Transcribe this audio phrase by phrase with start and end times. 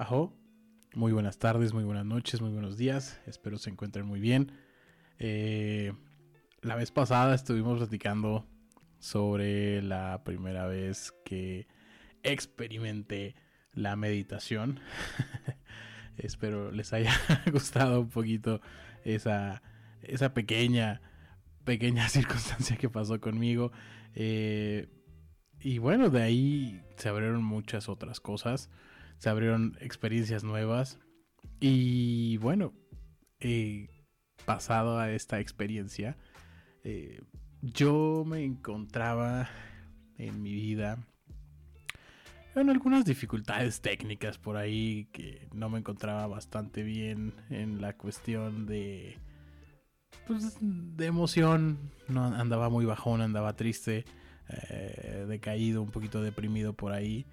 [0.00, 0.32] Ajo,
[0.94, 3.20] muy buenas tardes, muy buenas noches, muy buenos días.
[3.26, 4.52] Espero se encuentren muy bien.
[5.18, 5.92] Eh,
[6.62, 8.46] la vez pasada estuvimos platicando
[9.00, 11.66] sobre la primera vez que
[12.22, 13.34] experimenté
[13.72, 14.78] la meditación.
[16.16, 17.12] Espero les haya
[17.50, 18.60] gustado un poquito
[19.02, 19.62] esa,
[20.02, 21.00] esa pequeña,
[21.64, 23.72] pequeña circunstancia que pasó conmigo.
[24.14, 24.86] Eh,
[25.58, 28.70] y bueno, de ahí se abrieron muchas otras cosas
[29.18, 30.98] se abrieron experiencias nuevas.
[31.60, 32.72] Y bueno,
[33.40, 33.88] eh,
[34.44, 36.16] pasado a esta experiencia,
[36.84, 37.20] eh,
[37.62, 39.48] yo me encontraba
[40.16, 40.98] en mi vida
[42.54, 48.66] en algunas dificultades técnicas por ahí que no me encontraba bastante bien en la cuestión
[48.66, 49.18] de
[50.26, 51.92] pues, de emoción.
[52.08, 54.04] No andaba muy bajón andaba triste
[54.48, 57.26] eh, decaído un poquito deprimido por ahí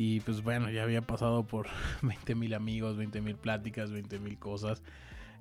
[0.00, 1.66] y pues bueno, ya había pasado por
[2.02, 4.80] 20 mil amigos, 20 mil pláticas, 20 mil cosas.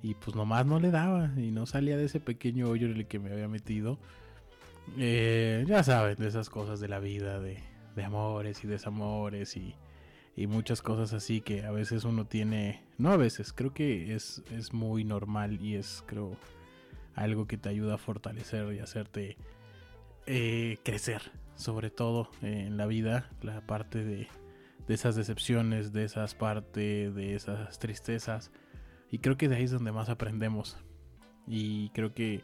[0.02, 3.06] Y pues nomás no le daba y no salía de ese pequeño hoyo en el
[3.06, 4.00] que me había metido.
[4.98, 7.62] Eh, ya saben, de esas cosas de la vida, de,
[8.04, 9.76] amores y desamores y,
[10.36, 14.42] y, muchas cosas así que a veces uno tiene, no a veces, creo que es,
[14.52, 16.36] es muy normal y es creo
[17.14, 19.38] algo que te ayuda a fortalecer y hacerte
[20.26, 21.22] eh, crecer,
[21.56, 24.28] sobre todo en la vida, la parte de,
[24.88, 28.52] de esas decepciones, de esas partes, de esas tristezas.
[29.12, 30.78] Y creo que de ahí es donde más aprendemos.
[31.46, 32.42] Y creo que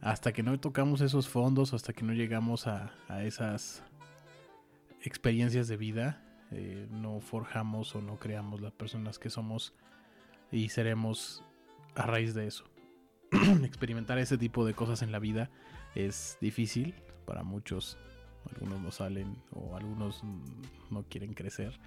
[0.00, 3.82] hasta que no tocamos esos fondos, hasta que no llegamos a, esas
[5.02, 9.74] experiencias de vida, eh, no forjamos o no creamos las personas que somos
[10.50, 11.44] y seremos
[11.94, 12.64] a raíz de eso.
[13.64, 15.50] Experimentar ese tipo de cosas en la vida
[15.94, 16.94] es difícil
[17.26, 17.98] para muchos
[18.48, 20.22] algunos no salen o algunos
[20.90, 21.78] no quieren crecer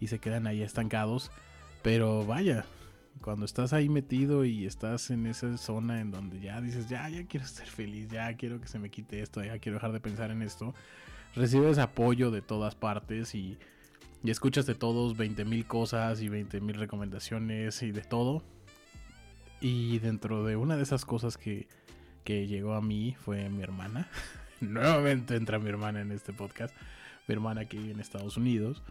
[0.00, 1.30] y se quedan ahí estancados.
[1.82, 2.64] Pero vaya,
[3.20, 7.26] cuando estás ahí metido y estás en esa zona en donde ya dices, ya, ya
[7.26, 10.30] quiero ser feliz, ya quiero que se me quite esto, ya quiero dejar de pensar
[10.30, 10.74] en esto,
[11.34, 13.58] recibes apoyo de todas partes y,
[14.22, 18.42] y escuchas de todos 20 mil cosas y 20 mil recomendaciones y de todo.
[19.60, 21.68] Y dentro de una de esas cosas que,
[22.24, 24.10] que llegó a mí fue mi hermana.
[24.72, 26.74] nuevamente entra mi hermana en este podcast,
[27.28, 28.82] mi hermana que vive en Estados Unidos.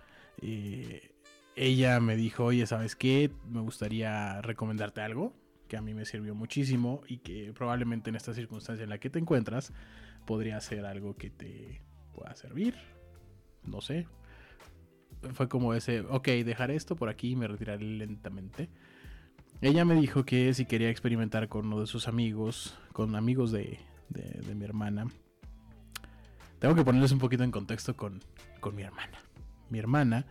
[1.56, 3.32] ella me dijo, oye, ¿sabes qué?
[3.50, 5.34] Me gustaría recomendarte algo
[5.74, 9.10] que a mí me sirvió muchísimo y que probablemente en esta circunstancia en la que
[9.10, 9.74] te encuentras
[10.26, 11.82] podría ser algo que te
[12.14, 12.76] pueda servir.
[13.64, 14.08] No sé.
[15.34, 18.70] Fue como ese, ok, dejar esto por aquí y me retiraré lentamente.
[19.62, 23.80] Ella me dijo que si quería experimentar con uno de sus amigos, con amigos de,
[24.10, 25.08] de mi hermana,
[26.64, 28.22] tengo que ponerles un poquito en contexto con,
[28.74, 29.20] mi hermana.
[29.70, 30.26] Mi hermana,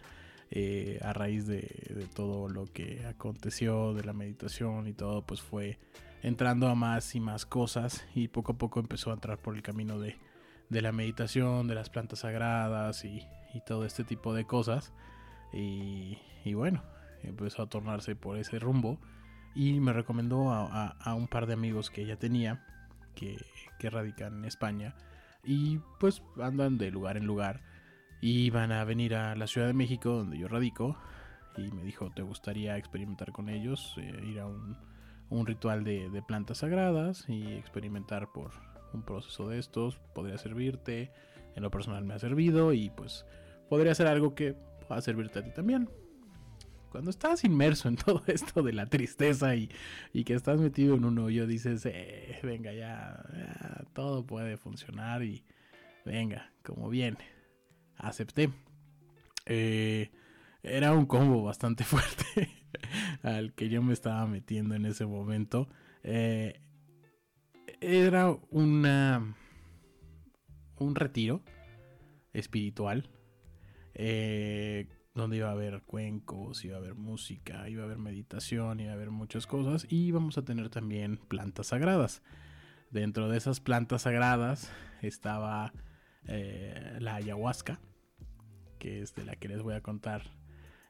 [0.50, 5.78] eh, a raíz de, todo lo que aconteció, de la meditación y todo, pues fue
[6.22, 9.60] entrando a más y más cosas y poco a poco empezó a entrar por el
[9.60, 10.16] camino de,
[10.70, 13.28] la meditación, de las plantas sagradas y,
[13.66, 14.94] todo este tipo de cosas.
[15.53, 16.16] Y,
[16.54, 16.82] bueno,
[17.22, 18.99] empezó a tornarse por ese rumbo
[19.54, 22.64] y me recomendó a, un par de amigos que ella tenía
[23.14, 23.37] que,
[23.78, 24.94] que radican en España
[25.44, 27.62] y pues andan de lugar en lugar
[28.20, 30.97] y van a venir a la Ciudad de México donde yo radico
[31.56, 34.76] y me dijo te gustaría experimentar con ellos, eh, ir a un,
[35.47, 38.50] ritual de, plantas sagradas y experimentar por
[38.92, 41.10] un proceso de estos, podría servirte,
[41.56, 43.25] en lo personal me ha servido y pues
[43.69, 44.54] podría ser algo que
[44.86, 45.88] pueda servirte a ti también
[46.92, 49.70] cuando estás inmerso en todo esto de la tristeza y,
[50.25, 53.25] que estás metido en un hoyo, dices, eh, venga, ya,
[53.94, 55.42] todo puede funcionar y
[56.04, 57.19] venga, como viene.
[57.97, 58.50] Acepté.
[59.47, 60.10] Eh,
[60.62, 62.50] era un combo bastante fuerte
[63.22, 65.69] al que yo me estaba metiendo en ese momento.
[66.02, 66.60] Eh,
[67.81, 69.34] era una
[70.76, 71.42] un retiro
[72.32, 73.08] espiritual
[75.15, 78.94] donde iba a haber cuencos, iba a haber música, iba a haber meditación, iba a
[78.94, 82.23] haber muchas cosas y vamos a tener también plantas sagradas.
[82.91, 84.70] Dentro de esas plantas sagradas
[85.03, 85.73] estaba
[86.26, 87.81] eh, la ayahuasca,
[88.79, 90.23] que es de la que les voy a contar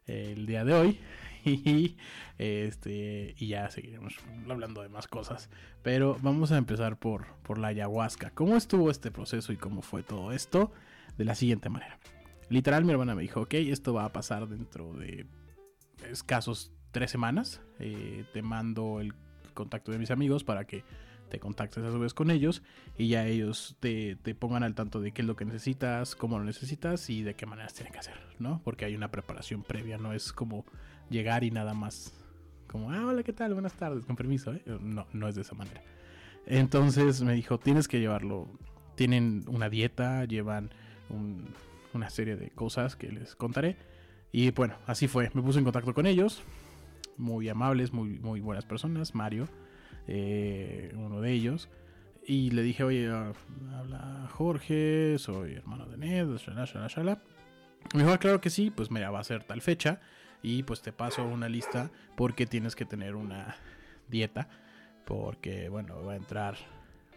[0.07, 1.01] eh, el día de hoy.
[1.45, 1.97] Y
[2.39, 4.15] este y ya seguiremos
[4.49, 5.51] hablando de más cosas.
[5.83, 8.31] Pero vamos a empezar por, por la ayahuasca.
[8.31, 10.71] Cómo estuvo este proceso y cómo fue todo esto
[11.19, 11.99] de la siguiente manera
[12.53, 15.25] Literal, mi hermana me dijo, ok, esto va a pasar dentro de
[16.11, 17.63] escasos tres semanas.
[17.79, 19.15] Eh, te mando el
[19.55, 20.85] contacto de mis amigos para que
[21.31, 22.63] te contactes a su vez con ellos
[22.99, 26.39] y ya ellos te, te, pongan al tanto de qué es lo que necesitas, cómo
[26.39, 28.61] lo necesitas y de qué maneras tienen que hacer, ¿no?
[28.63, 30.67] Porque hay una preparación previa, no es como
[31.09, 32.13] llegar y nada más.
[32.67, 33.55] Como, ah, hola, ¿qué tal?
[33.55, 34.63] Buenas tardes, con permiso, ¿eh?
[34.79, 35.83] No, no es de esa manera.
[36.45, 38.47] Entonces me dijo, tienes que llevarlo.
[38.95, 40.71] Tienen una dieta, llevan
[41.95, 43.77] una serie de cosas que les contaré.
[44.31, 45.31] Y bueno, así fue.
[45.35, 46.43] Me puse en contacto con ellos.
[47.17, 49.15] Muy amables, muy, muy buenas personas.
[49.15, 49.49] Mario,
[50.07, 51.69] eh, uno de ellos.
[52.27, 53.33] Y le dije, oye, ah,
[53.77, 57.23] habla Jorge, soy hermano de Ned, shala, shala, shala.
[57.95, 60.01] Me dijo, ah, claro que sí, pues mira, va a ser tal fecha.
[60.43, 63.57] Y pues te paso una lista porque tienes que tener una
[64.09, 64.49] dieta
[65.05, 66.57] porque, bueno, va a entrar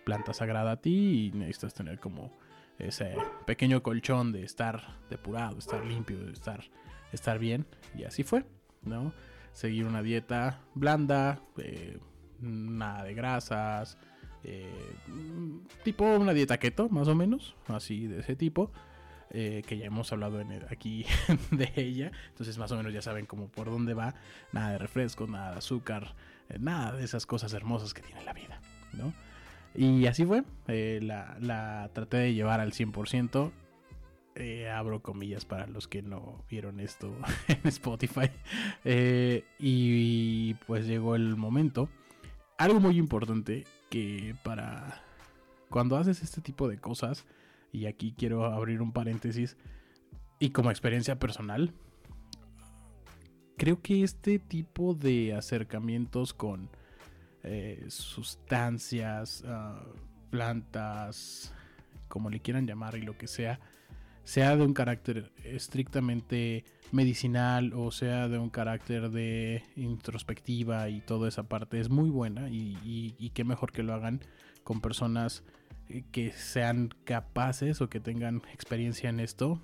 [0.03, 2.37] planta sagrada a ti y necesitas tener como
[2.79, 6.63] ese pequeño colchón de estar depurado, estar limpio, estar,
[7.11, 7.65] estar bien.
[7.95, 8.45] Y así fue,
[8.83, 9.13] ¿no?
[9.53, 11.99] Seguir una dieta blanda, eh,
[12.39, 13.97] nada de grasas,
[14.43, 14.93] eh,
[15.83, 18.71] tipo una dieta keto, más o menos, así de ese tipo.
[19.31, 21.03] Eh, que ya hemos hablado aquí
[21.51, 24.13] de ella, entonces más o menos ya saben como por dónde va,
[24.53, 26.15] nada de refresco, nada de azúcar,
[26.59, 28.61] nada de esas cosas hermosas que tiene la vida,
[28.93, 29.13] ¿no?
[29.77, 33.51] Y así fue, eh, la, traté de llevar al 100%.
[34.37, 37.15] Eh, abro comillas para los que no vieron esto
[37.47, 38.29] en Spotify.
[39.59, 41.89] y pues llegó el momento.
[42.57, 45.01] Algo muy importante que para
[45.69, 47.25] cuando haces este tipo de cosas,
[47.71, 49.57] y aquí quiero abrir un paréntesis,
[50.39, 51.73] y como experiencia personal,
[53.57, 56.69] creo que este tipo de acercamientos con
[57.45, 59.83] eh, sustancias, ah,
[60.29, 61.53] plantas,
[62.07, 63.59] como le quieran llamar y lo que sea,
[64.23, 71.27] sea de un carácter estrictamente medicinal o sea de un carácter de introspectiva y toda
[71.27, 74.21] esa parte es muy buena y, y qué mejor que lo hagan
[74.63, 75.43] con personas
[75.89, 79.61] eh, que sean capaces o que tengan experiencia en esto.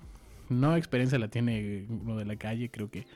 [0.48, 3.06] No experiencia la tiene uno de la calle, creo que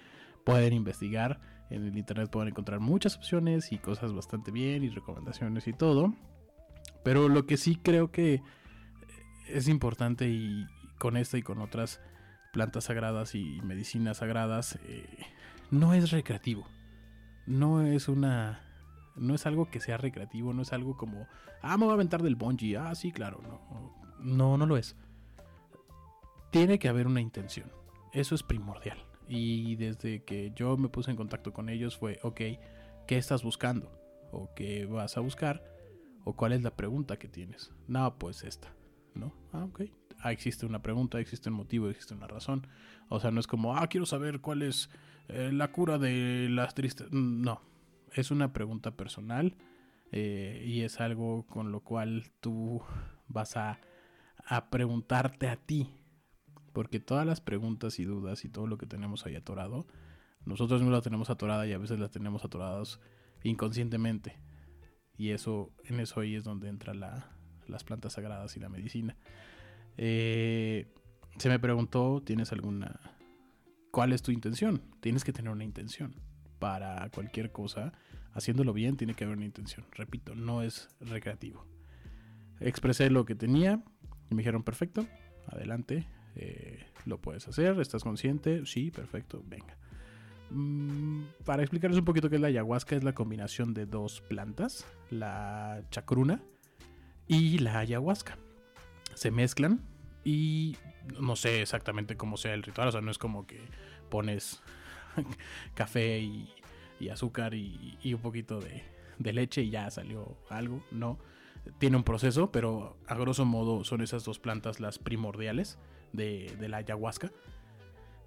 [0.44, 1.40] pueden investigar.
[1.70, 6.14] En el internet pueden encontrar muchas opciones y cosas bastante bien y recomendaciones y todo.
[7.02, 8.42] Pero lo que sí creo que
[9.48, 10.66] es importante y
[10.98, 12.00] con esta y con otras
[12.52, 15.06] plantas sagradas y medicinas sagradas eh,
[15.70, 16.66] no es recreativo.
[17.46, 18.62] No es una
[19.16, 21.26] no es algo que sea recreativo, no es algo como,
[21.62, 24.94] ah, me voy a aventar del bungee, ah, sí, claro, no, no, no lo es.
[26.50, 27.72] Tiene que haber una intención,
[28.12, 28.98] eso es primordial.
[29.28, 32.40] Y desde que yo me puse en contacto con ellos fue, ok,
[33.06, 33.90] ¿qué estás buscando?
[34.30, 35.62] ¿O qué vas a buscar?
[36.24, 37.72] ¿O cuál es la pregunta que tienes?
[37.88, 38.72] No, pues esta,
[39.14, 39.32] ¿no?
[39.52, 39.82] Ah, ok.
[40.20, 42.66] Ah, existe una pregunta, existe un motivo, existe una razón.
[43.08, 44.90] O sea, no es como, ah, quiero saber cuál es
[45.28, 47.08] eh, la cura de las tristes.
[47.12, 47.60] No,
[48.12, 49.56] es una pregunta personal
[50.12, 52.82] eh, y es algo con lo cual tú
[53.28, 53.80] vas a,
[54.44, 55.90] a preguntarte a ti
[56.76, 59.86] porque todas las preguntas y dudas y todo lo que tenemos ahí atorado,
[60.44, 63.00] nosotros mismos la tenemos atorada y a veces la tenemos atoradas
[63.44, 64.36] inconscientemente.
[65.16, 69.16] Y eso, en eso ahí es donde entran las plantas sagradas y la medicina.
[69.96, 70.92] Eh,
[71.38, 73.00] se me preguntó, ¿tienes alguna...
[73.90, 74.82] ¿Cuál es tu intención?
[75.00, 76.14] Tienes que tener una intención.
[76.58, 77.94] Para cualquier cosa,
[78.34, 79.86] haciéndolo bien, tiene que haber una intención.
[79.92, 81.64] Repito, no es recreativo.
[82.60, 83.82] Expresé lo que tenía
[84.28, 85.06] y me dijeron, perfecto,
[85.46, 88.66] adelante, eh, lo puedes hacer, ¿estás consciente?
[88.66, 89.76] Sí, perfecto, venga.
[90.50, 94.86] Mm, para explicarles un poquito qué es la ayahuasca, es la combinación de dos plantas,
[95.10, 96.42] la chacruna
[97.26, 98.36] y la ayahuasca.
[99.14, 99.80] Se mezclan
[100.24, 100.76] y
[101.18, 103.60] no sé exactamente cómo sea el ritual, o sea, no es como que
[104.10, 104.62] pones
[105.74, 106.52] café y,
[107.10, 108.82] azúcar y, un poquito de,
[109.18, 111.18] de leche y ya salió algo, no.
[111.78, 115.78] Tiene un proceso, pero a grosso modo son esas dos plantas las primordiales
[116.12, 117.30] de, la ayahuasca.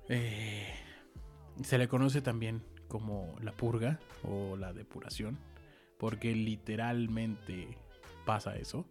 [0.09, 0.67] Eh,
[1.63, 5.38] se le conoce también como la purga o la depuración,
[5.98, 7.77] porque literalmente
[8.25, 8.86] pasa eso.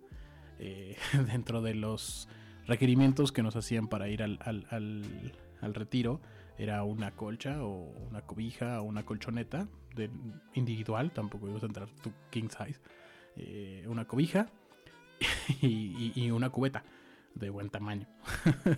[0.59, 2.29] Eh, dentro de los
[2.67, 6.21] requerimientos que nos hacían para ir al, retiro,
[6.59, 10.11] era una colcha o una cobija o una colchoneta de,
[10.55, 12.81] individual, tampoco ibas a entrar tu king size,
[13.37, 14.49] eh, una cobija
[15.61, 16.85] y una cubeta
[17.39, 18.07] de buen tamaño.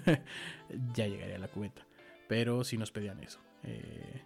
[0.94, 1.86] ya llegaría a la cubeta.
[2.28, 3.40] Pero si nos pedían eso.
[3.64, 4.22] Eh,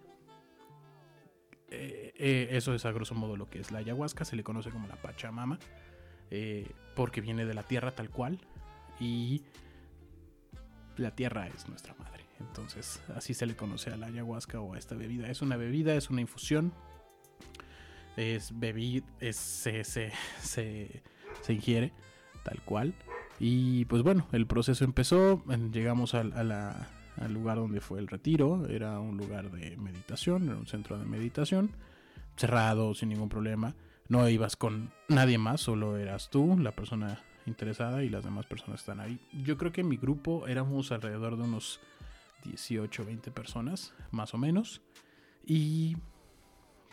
[1.69, 4.25] eh, eh, eso es a grosso modo lo que es la ayahuasca.
[4.25, 5.59] Se le conoce como la Pachamama.
[6.95, 8.39] porque viene de la tierra tal cual.
[8.99, 9.43] Y
[10.97, 12.25] la tierra es nuestra madre.
[12.39, 15.29] Entonces así se le conoce a la ayahuasca o a esta bebida.
[15.29, 16.73] Es una bebida, es una infusión.
[18.17, 20.11] es bebido, es, se, se,
[20.41, 21.01] se,
[21.41, 21.91] se ingiere
[22.43, 22.93] tal cual.
[23.39, 28.99] Y pues bueno, el proceso empezó, llegamos al, al lugar donde fue el retiro, era
[28.99, 31.71] un lugar de meditación, era un centro de meditación,
[32.37, 33.75] cerrado, sin ningún problema.
[34.07, 38.79] No ibas con nadie más, solo eras tú, la persona interesada y las demás personas
[38.81, 39.19] están ahí.
[39.43, 41.79] Yo creo que en mi grupo éramos alrededor de unos
[42.43, 44.81] 18, 20 personas, más o menos.
[45.45, 45.97] Y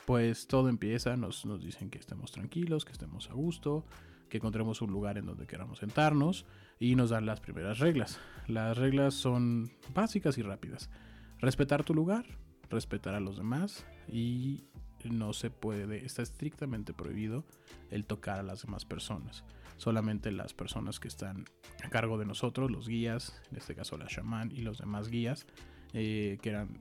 [0.07, 3.85] pues todo empieza, nos, nos dicen que estemos tranquilos, que estemos a gusto,
[4.29, 6.47] que encontremos un lugar en donde queramos sentarnos
[6.81, 8.19] y nos dan las primeras reglas.
[8.47, 10.91] Las reglas son básicas y rápidas.
[11.39, 12.25] Respetar tu lugar,
[12.71, 14.65] respetar a los demás y
[15.05, 17.45] no se puede, está estrictamente prohibido
[17.91, 19.45] el tocar a las demás personas.
[19.77, 21.45] Solamente las personas que están
[21.85, 25.47] a cargo de nosotros, los guías, en este caso la chamán y los demás guías,
[25.93, 26.81] eh, que eran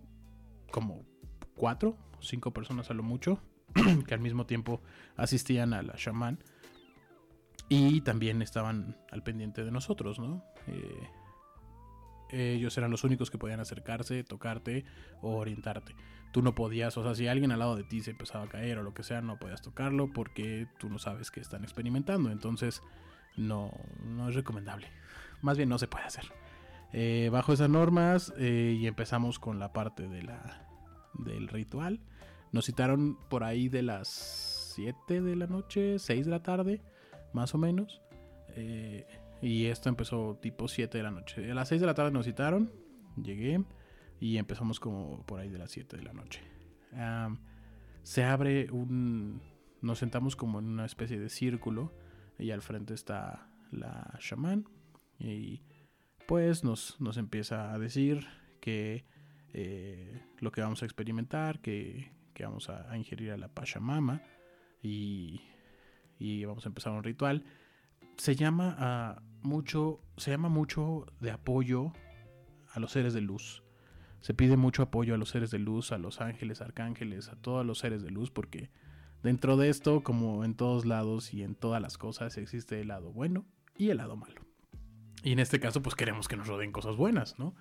[0.71, 1.03] como
[1.55, 3.39] cuatro, cinco personas a lo mucho,
[4.07, 4.81] que al mismo tiempo
[5.15, 6.39] asistían a la chamán
[7.69, 10.43] y también estaban al pendiente de nosotros, ¿no?
[10.67, 11.07] Eh,
[12.31, 14.85] ellos eran los únicos que podían acercarse, tocarte
[15.21, 15.95] o orientarte.
[16.31, 18.77] Tú no podías, o sea, si alguien al lado de ti se empezaba a caer
[18.77, 22.31] o lo que sea, no podías tocarlo porque tú no sabes que están experimentando.
[22.31, 22.81] Entonces,
[23.35, 23.71] no,
[24.05, 24.87] no es recomendable.
[25.41, 26.25] Más bien no se puede hacer.
[26.93, 30.67] Eh, bajo esas normas eh, y empezamos con la parte de la,
[31.13, 32.01] del ritual.
[32.51, 34.07] Nos citaron por ahí de las
[34.75, 36.81] 7 de la noche, 6 de la tarde
[37.33, 38.01] más o menos.
[38.55, 39.05] Eh,
[39.41, 41.49] y esto empezó tipo 7 de la noche.
[41.49, 42.71] A las 6 de la tarde nos citaron,
[43.21, 43.63] llegué
[44.19, 46.41] y empezamos como por ahí de las 7 de la noche.
[48.03, 49.41] se abre un...
[49.81, 51.91] Nos sentamos como en una especie de círculo
[52.37, 54.67] y al frente está la chamán
[55.17, 55.63] y
[56.27, 58.27] pues nos, nos empieza a decir
[58.59, 59.05] que
[59.53, 64.21] eh, lo que vamos a experimentar, que, que vamos a, a, ingerir a la Pachamama
[64.81, 65.41] y
[66.21, 67.43] y vamos a empezar un ritual.
[68.17, 71.93] Se llama ah, mucho, se llama mucho de apoyo
[72.73, 73.63] a los seres de luz.
[74.19, 77.65] Se pide mucho apoyo a los seres de luz, a los ángeles, arcángeles, a todos
[77.65, 78.69] los seres de luz, porque
[79.23, 83.11] dentro de esto, como en todos lados y en todas las cosas, existe el lado
[83.11, 84.41] bueno y el lado malo.
[85.23, 87.55] Y en este caso, pues queremos que nos rodeen cosas buenas, ¿no?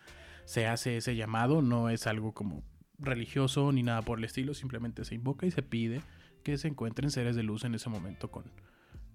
[0.45, 2.63] Se hace ese llamado, no es algo como
[2.99, 6.03] religioso ni nada por el estilo, simplemente se invoca y se pide
[6.43, 8.45] que se encuentren seres de luz en ese momento con,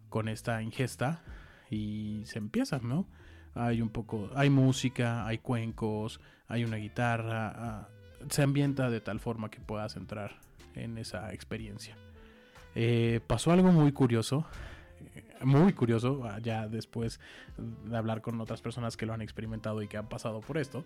[0.09, 1.23] con esta ingesta
[1.69, 3.07] y se empieza, ¿no?
[3.53, 7.89] Hay un poco, hay música, hay cuencos, hay una guitarra, ah,
[8.29, 10.39] se ambienta de tal forma que puedas entrar
[10.75, 11.95] en esa experiencia.
[12.75, 14.45] Eh, pasó algo muy curioso,
[15.43, 17.19] muy curioso, ah, ya después
[17.57, 20.83] de hablar con otras personas que lo han experimentado y que han pasado por esto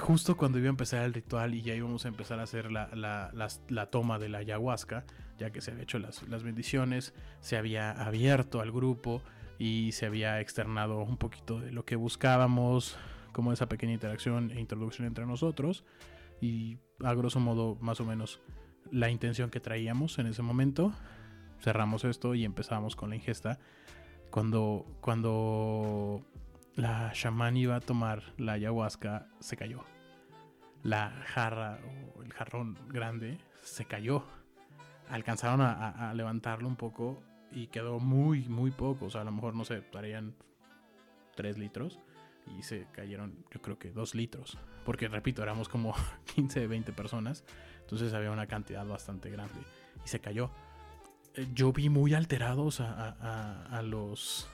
[0.00, 3.88] justo cuando iba a empezar el ritual y ya íbamos a empezar a hacer la,
[3.90, 5.04] toma de la ayahuasca,
[5.38, 9.22] ya que se había hecho las, bendiciones, se había abierto al grupo
[9.58, 12.96] y se había externado un poquito de lo que buscábamos,
[13.32, 15.84] como esa pequeña interacción e introducción entre nosotros
[16.40, 18.40] y a grosso modo más o menos
[18.90, 20.92] la intención que traíamos en ese momento.
[21.62, 23.60] Cerramos esto y empezamos con la ingesta.
[24.30, 26.24] Cuando, cuando
[26.74, 29.84] la chamán iba a tomar la ayahuasca, se cayó.
[30.82, 31.78] La jarra
[32.16, 34.24] o el jarrón grande se cayó.
[35.08, 39.06] Alcanzaron a, levantarlo un poco y quedó muy, muy poco.
[39.06, 40.34] O sea, a lo mejor no sé, darían
[41.36, 42.00] 3 litros
[42.58, 44.58] y se cayeron, yo creo que 2 litros.
[44.84, 45.94] Porque, repito, éramos como
[46.34, 47.44] 15, 20 personas.
[47.82, 49.60] Entonces había una cantidad bastante grande
[50.04, 50.50] y se cayó.
[51.34, 54.48] Eh, yo vi muy alterados a, los,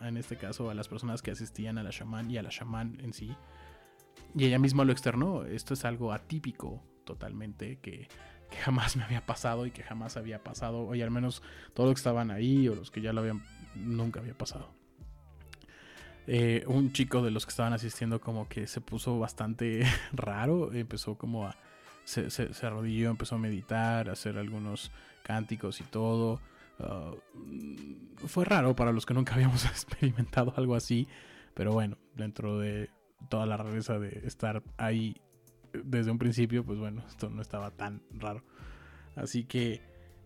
[0.00, 2.98] en este caso, a las personas que asistían a la chamán y a la chamán
[3.00, 3.34] en sí.
[4.34, 5.44] Y ella misma lo externó.
[5.44, 8.08] Esto es algo atípico totalmente que,
[8.64, 10.80] jamás me había pasado y que jamás había pasado.
[10.80, 11.42] O al menos
[11.74, 13.42] todos los que estaban ahí o los que ya lo habían,
[13.74, 14.74] nunca había pasado.
[16.26, 20.72] Eh, un chico de los que estaban asistiendo como que se puso bastante raro.
[20.72, 21.56] Empezó como a...
[22.04, 24.90] Se, se arrodilló, empezó a meditar, a hacer algunos
[25.22, 26.40] cánticos y todo.
[26.80, 27.12] Ah,
[28.26, 31.08] fue raro para los que nunca habíamos experimentado algo así,
[31.54, 32.90] pero bueno, dentro de
[33.28, 35.16] toda la rareza de estar ahí
[35.72, 38.42] desde un principio, pues bueno, esto no estaba tan raro.
[39.14, 39.80] Así que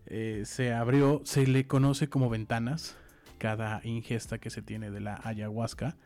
[0.05, 2.97] eh, se abrió, se le conoce como ventanas
[3.37, 5.97] cada ingesta que se tiene de la ayahuasca.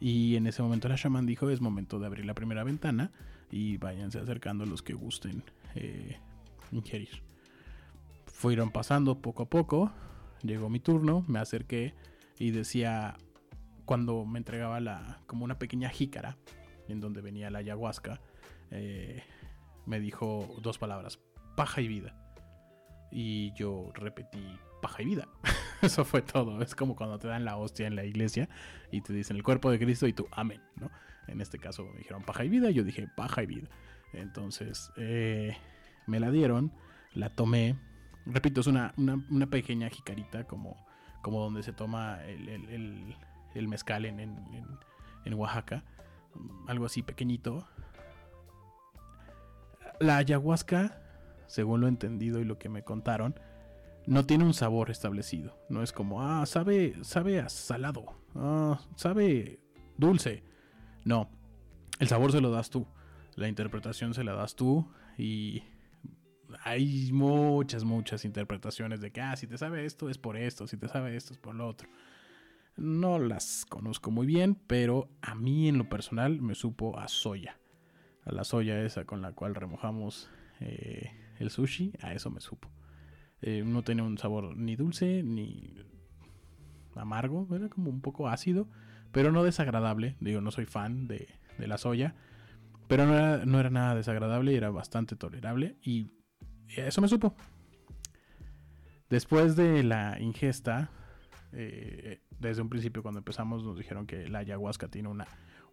[0.00, 3.12] Y en ese momento la shaman dijo, es momento de abrir la primera ventana
[3.50, 5.42] y váyanse acercando los que gusten
[5.74, 6.18] eh,
[6.72, 7.28] ingerir
[8.38, 9.90] fueron pasando poco a poco.
[10.42, 11.94] Llegó mi turno, me acerqué
[12.38, 13.16] y decía,
[13.84, 16.36] cuando me entregaba la, como una pequeña jícara
[16.86, 18.20] en donde venía la ayahuasca,
[18.70, 19.24] eh,
[19.86, 21.18] me dijo dos palabras,
[21.56, 22.14] paja y vida.
[23.10, 24.46] y yo repetí
[24.80, 25.26] paja y vida.
[25.82, 26.60] Eso fue todo.
[26.62, 28.48] Es como cuando te dan la hostia en la iglesia
[28.90, 30.90] y te dicen el cuerpo de Cristo y tú amén, ¿no?
[31.26, 33.68] En este caso me dijeron paja y vida, yo dije paja y vida.
[34.12, 35.56] Entonces eh,
[36.06, 36.72] me la dieron,
[37.14, 37.76] la tomé.
[38.26, 38.94] Repito, es una,
[39.50, 40.76] pequeña jicarita como,
[41.22, 44.18] como donde se toma el, mezcal en,
[45.24, 45.84] en Oaxaca.
[46.66, 47.66] Algo así pequeñito.
[50.00, 51.00] La ayahuasca,
[51.46, 53.34] según lo entendido y lo que me contaron,
[54.08, 55.58] no tiene un sabor establecido.
[55.68, 59.60] No es como, ah, sabe, sabe a salado, ah, sabe
[59.98, 60.42] dulce.
[61.04, 61.28] No,
[61.98, 62.86] el sabor se lo das tú,
[63.36, 65.62] la interpretación se la das tú y
[66.64, 70.78] hay muchas, muchas interpretaciones de que, ah, si te sabe esto es por esto, si
[70.78, 71.88] te sabe esto es por lo otro.
[72.76, 77.58] No las conozco muy bien, pero a mí en lo personal me supo a soya.
[78.24, 82.70] A la soya esa con la cual remojamos eh, el sushi, a eso me supo.
[83.40, 85.74] Eh, no tenía un sabor ni dulce ni
[86.96, 88.68] amargo, era como un poco ácido,
[89.12, 90.16] pero no desagradable.
[90.20, 91.28] Digo, no soy fan de,
[91.58, 92.14] la soya,
[92.88, 96.10] pero no era, no era nada desagradable y era bastante tolerable y
[96.68, 97.34] eso me supo.
[99.08, 100.90] Después de la ingesta,
[101.52, 105.26] eh, desde un principio cuando empezamos nos dijeron que la ayahuasca tiene una,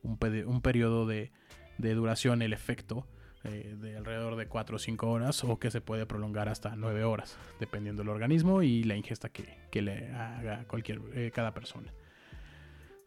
[0.03, 0.17] un,
[0.48, 1.31] un periodo de,
[1.77, 3.07] de duración, el efecto,
[3.45, 7.03] eh, de alrededor de 4 o 5 horas o que se puede prolongar hasta 9
[7.03, 11.93] horas, dependiendo del organismo y la ingesta que, le haga cualquier, eh, cada persona.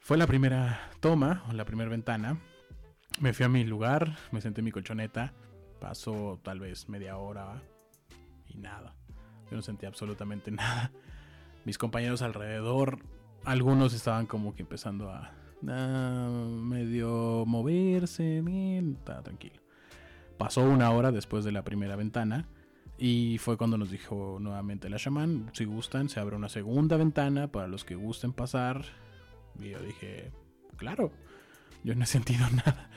[0.01, 2.39] Fue la primera toma, la primera ventana.
[3.21, 5.33] Me fui a mi lugar, me senté en mi colchoneta,
[5.81, 7.61] pasó tal vez media hora
[8.47, 8.95] y nada.
[9.51, 10.93] Yo no sentí absolutamente nada.
[11.65, 13.01] Mis compañeros alrededor,
[13.45, 15.33] algunos estaban como que empezando a,
[15.67, 19.68] a medio moverse, bien, estaba tranquilo.
[20.39, 22.47] Pasó una hora después de la primera ventana
[22.97, 27.51] y fue cuando nos dijo nuevamente la chamán, si gustan, se abre una segunda ventana
[27.51, 28.85] para los que gusten pasar.
[29.61, 30.33] Y yo dije,
[30.77, 31.13] claro,
[31.83, 32.89] yo no he sentido nada.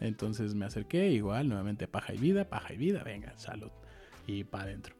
[0.00, 3.70] Entonces me acerqué, igual, nuevamente paja y vida, paja y vida, venga, salud.
[4.26, 4.94] Y para adentro.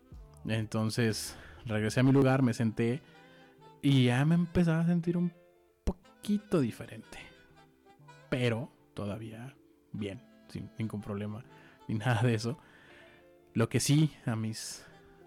[0.46, 3.02] Entonces regresé a mi lugar, me senté
[3.82, 5.32] y ya me empezaba a sentir un
[5.84, 7.18] poquito diferente.
[8.28, 9.56] Pero todavía
[9.92, 11.44] bien, sin ningún problema
[11.90, 12.58] ni nada de eso.
[13.52, 14.86] Lo que sí, a mis.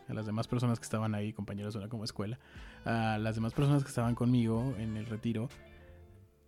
[0.09, 2.37] A las demás personas que estaban ahí, compañeros de una como escuela,
[2.83, 5.47] a las demás personas que estaban conmigo en el retiro,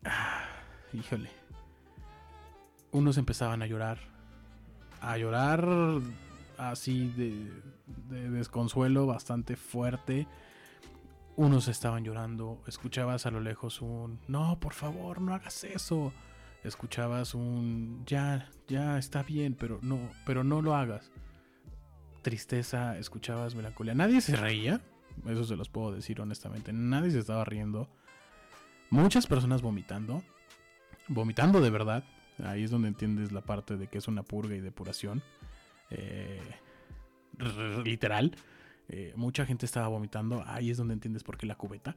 [0.03, 0.43] ah,
[0.93, 1.29] híjole,
[2.91, 3.97] unos empezaban a llorar,
[4.99, 5.65] a llorar
[6.57, 7.49] así de,
[8.09, 10.27] de desconsuelo bastante fuerte.
[11.37, 16.11] Unos estaban llorando, escuchabas a lo lejos un, no, por favor, no hagas eso
[16.65, 21.11] escuchabas un ya, ya está bien, pero no, pero no lo hagas.
[22.21, 23.93] Tristeza, escuchabas melancolía.
[23.93, 24.81] Nadie se reía,
[25.27, 26.73] eso se los puedo decir honestamente.
[26.73, 27.87] Nadie se estaba riendo.
[28.89, 30.23] Muchas personas vomitando,
[31.07, 32.03] vomitando de verdad.
[32.43, 35.21] Ahí es donde entiendes la parte de que es una purga y depuración.
[35.91, 36.41] Eh,
[37.85, 38.35] literal.
[38.89, 40.43] Eh, mucha gente estaba vomitando.
[40.47, 41.95] Ahí es donde entiendes por qué la cubeta.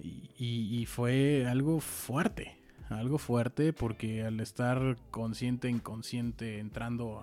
[0.00, 2.58] y fue algo fuerte
[2.90, 7.20] algo fuerte porque al estar consciente, inconsciente, entrando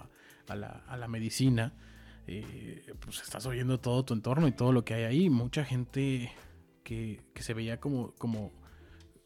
[0.47, 1.73] a, la, medicina,
[2.28, 5.30] eh, pues estás oyendo todo tu entorno y todo lo que hay ahí.
[5.30, 6.32] Mucha gente
[6.84, 8.51] que, se veía como, como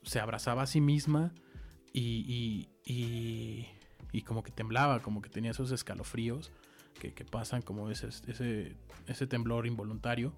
[0.03, 1.33] se abrazaba a sí misma
[1.93, 6.51] y, y, como que temblaba, como que tenía esos escalofríos
[6.99, 8.75] que, pasan, como ese, ese,
[9.07, 10.33] ese temblor involuntario.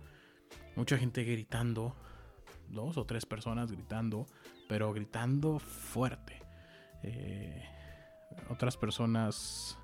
[0.76, 1.96] Mucha gente gritando,
[2.72, 4.26] dos o tres personas gritando,
[4.68, 6.42] pero gritando fuerte.
[7.04, 7.64] Eh,
[8.50, 9.78] otras personas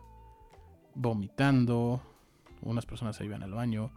[0.96, 2.02] vomitando,
[2.62, 3.92] unas personas se iban al baño.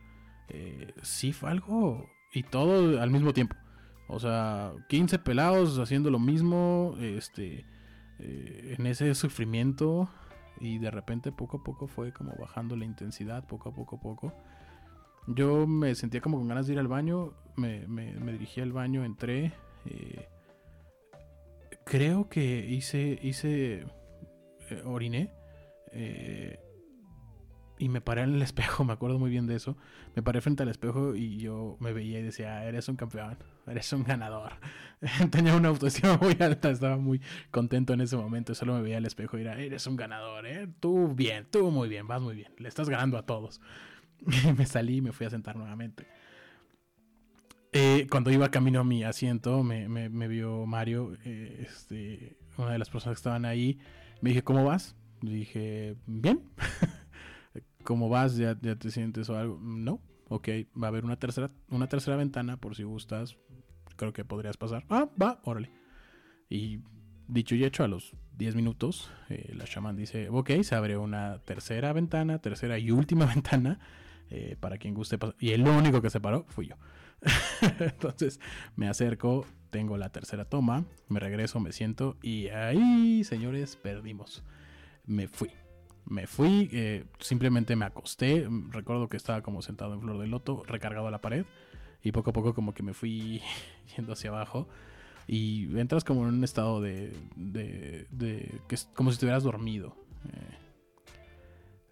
[0.49, 2.09] Eh, sí, fue algo.
[2.33, 3.57] Y todo al mismo tiempo.
[4.09, 6.97] O sea, 15 pelados haciendo lo mismo.
[7.01, 7.65] Este.
[8.19, 10.09] Eh, en ese sufrimiento.
[10.61, 13.47] Y de repente poco a poco fue como bajando la intensidad.
[13.47, 14.35] Poco a poco a poco.
[15.35, 17.35] Yo me sentía como con ganas de ir al baño.
[17.57, 19.53] Me, me, me dirigí al baño, entré.
[19.87, 20.29] Eh,
[21.85, 23.87] creo que hice, hice,
[24.71, 25.31] eh, oriné.
[25.93, 26.59] Eh,
[27.79, 29.77] y me paré en el espejo, me acuerdo muy bien de eso.
[30.15, 33.39] Me paré frente al espejo y yo me veía y decía, ah, eres un campeón,
[33.67, 34.53] eres un ganador.
[35.31, 38.55] Tenía una autoestima muy alta, estaba muy contento en ese momento.
[38.55, 40.69] Solo me veía al espejo y era, eres un ganador, ¿eh?
[40.79, 43.61] Tú bien, tú muy bien, vas muy bien, le estás ganando a todos.
[44.57, 46.07] Me salí y me fui a sentar nuevamente.
[47.73, 52.79] Eh, cuando iba camino a mi asiento, me, me, vio Mario, eh, este, una de
[52.79, 53.79] las personas que estaban ahí.
[54.21, 54.97] Me dije, ¿cómo vas?
[55.23, 56.43] dije, bien.
[57.85, 58.37] ¿Cómo vas?
[58.37, 59.59] ¿Ya, ¿Ya te sientes o algo?
[59.61, 60.01] No.
[60.29, 60.49] ok,
[60.81, 63.37] va a haber una tercera, una tercera ventana por si gustas.
[63.97, 64.85] Creo que podrías pasar.
[64.89, 65.71] Ah, va, órale.
[66.49, 66.81] Y
[67.29, 71.39] dicho y hecho, a los 10 minutos, eh, la chamán dice, ok, se abre una
[71.41, 73.79] tercera ventana, tercera y última ventana,
[74.31, 75.19] eh, para quien guste.
[75.39, 76.77] Y el único que se paró fui yo.
[77.81, 78.41] Entonces
[78.77, 84.45] me acerco, tengo la tercera toma, me regreso, me siento y ahí, señores, perdimos.
[85.05, 85.51] Me fui.
[86.07, 88.49] Me fui, eh, simplemente me acosté.
[88.71, 91.45] Recuerdo que estaba como sentado en flor de loto, recargado a la pared.
[92.03, 93.43] Y poco a poco como que me fui
[93.97, 94.69] yendo hacia abajo.
[95.27, 97.13] Y entras como en un estado de...
[97.37, 99.97] de, que es como si estuvieras dormido.
[100.33, 100.70] Eh,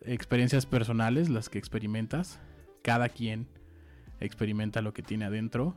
[0.02, 2.40] experiencias personales, las que experimentas.
[2.82, 3.48] Cada quien
[4.20, 5.76] experimenta lo que tiene adentro.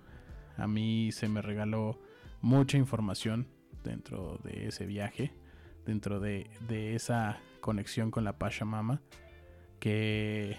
[0.58, 2.00] A mí se me regaló
[2.42, 3.48] mucha información
[3.84, 5.34] dentro de ese viaje,
[5.86, 6.50] dentro de,
[6.96, 9.02] esa conexión con la Pachamama,
[9.80, 10.58] que,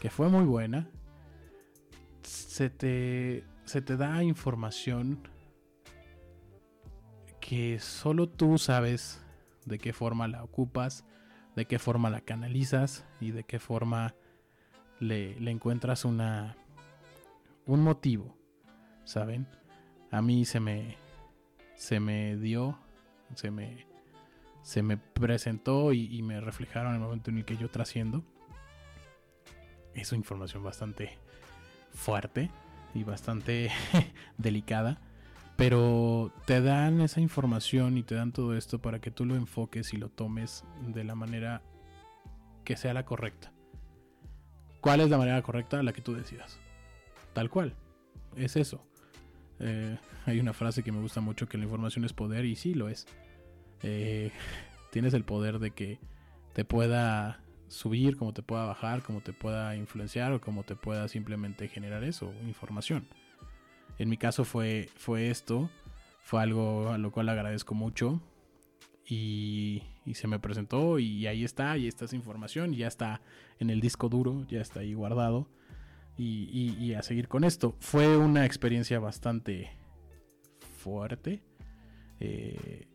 [0.00, 0.88] que fue muy buena.
[2.22, 5.22] Se te, se te da información
[7.40, 9.24] que solo tú sabes
[9.64, 11.04] de qué forma la ocupas,
[11.58, 14.14] de qué forma la canalizas y de qué forma
[15.00, 16.56] le, le encuentras una,
[17.66, 18.36] un motivo,
[19.02, 19.48] ¿saben?
[20.12, 20.96] A mí se me
[21.74, 22.78] se me dio,
[23.34, 23.88] se me
[24.62, 28.22] se me presentó y, me reflejaron el momento en el que yo trasciendo.
[29.94, 31.18] Es una información bastante
[31.92, 32.52] fuerte
[32.94, 33.70] y bastante
[34.38, 35.00] delicada,
[35.58, 39.92] pero te dan esa información y te dan todo esto para que tú lo enfoques
[39.92, 41.64] y lo tomes de la manera
[42.62, 43.52] que sea la correcta.
[44.80, 45.82] ¿Cuál es la manera correcta?
[45.82, 46.60] La que tú decidas.
[47.32, 47.74] Tal cual.
[48.36, 48.86] Es eso.
[49.58, 52.74] Eh, hay una frase que me gusta mucho que la información es poder y sí
[52.74, 53.08] lo es.
[53.82, 54.30] Eh,
[54.92, 55.98] tienes el poder de que
[56.52, 61.08] te pueda subir, como te pueda bajar, como te pueda influenciar o como te pueda
[61.08, 63.08] simplemente generar eso, información.
[63.98, 65.70] En mi caso fue, fue esto,
[66.22, 68.20] fue algo a lo cual agradezco mucho
[69.06, 73.20] y, y se me presentó y ahí está, ahí está esa información, ya está
[73.58, 75.48] en el disco duro, ya está ahí guardado
[76.18, 77.76] y, a seguir con esto.
[77.80, 79.70] Fue una experiencia bastante
[80.78, 81.42] fuerte.
[82.20, 82.88] Eh,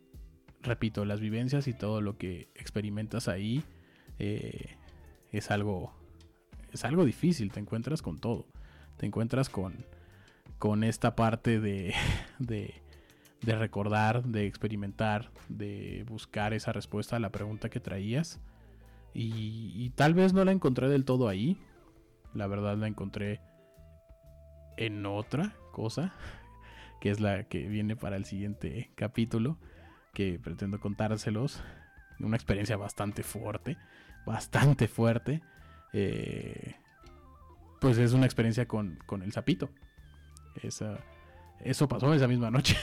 [0.60, 3.64] repito, las vivencias y todo lo que experimentas ahí
[4.18, 4.76] eh,
[5.32, 5.92] es algo
[6.72, 7.50] es algo difícil.
[7.50, 8.46] Te encuentras con todo.
[8.98, 9.86] Te encuentras con,
[10.58, 11.94] con esta parte de,
[12.38, 12.74] de,
[13.42, 18.40] de recordar, de experimentar, de buscar esa respuesta a la pregunta que traías.
[19.14, 21.56] y, tal vez no la encontré del todo ahí,
[22.34, 23.40] la verdad la encontré
[24.76, 26.12] en otra cosa,
[27.00, 29.58] que es la que viene para el siguiente capítulo,
[30.12, 31.62] que pretendo contárselos.
[32.20, 33.76] Una experiencia bastante fuerte,
[34.24, 35.42] bastante fuerte.
[35.92, 36.74] Eh,
[37.80, 39.68] pues es una experiencia con, el sapito.
[40.62, 42.76] Eso pasó esa misma noche.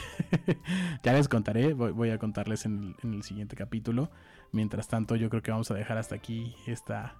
[1.04, 4.10] ya les contaré, voy, a contarles en el, en el, siguiente capítulo.
[4.52, 7.16] Mientras tanto, yo creo que vamos a dejar hasta aquí esta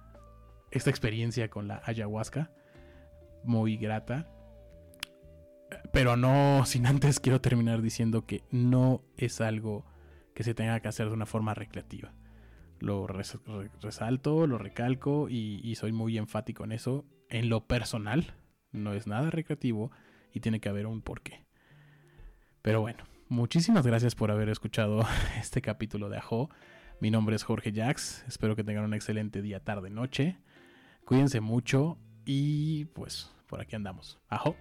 [0.72, 2.50] esta experiencia con la ayahuasca.
[3.44, 4.28] Muy grata.
[5.92, 9.86] Pero no, sin antes quiero terminar diciendo que no es algo
[10.34, 12.12] que se tenga que hacer de una forma recreativa.
[12.80, 17.04] Lo resalto, lo recalco y soy muy enfático en eso.
[17.28, 18.34] En lo personal,
[18.72, 19.92] no es nada recreativo
[20.32, 21.44] y tiene que haber un porqué.
[22.62, 25.04] Pero bueno, muchísimas gracias por haber escuchado
[25.38, 26.50] este capítulo de Ajo.
[27.00, 28.24] Mi nombre es Jorge Jax.
[28.28, 30.38] Espero que tengan un excelente día, tarde, noche.
[31.04, 34.20] Cuídense mucho y pues por aquí andamos.
[34.28, 34.56] Ajo.